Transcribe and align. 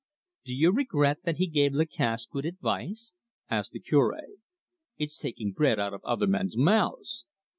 "Do 0.45 0.55
you 0.55 0.71
regret 0.71 1.19
that 1.25 1.37
he 1.37 1.45
gave 1.45 1.75
Lacasse 1.75 2.25
good 2.25 2.43
advice?" 2.43 3.11
asked 3.51 3.73
the 3.73 3.79
Cure. 3.79 4.19
"It's 4.97 5.19
taking 5.19 5.51
bread 5.51 5.79
out 5.79 5.93
of 5.93 6.03
other 6.03 6.25
men's 6.25 6.57
mouths." 6.57 7.23